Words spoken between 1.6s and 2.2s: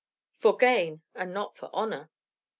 honor."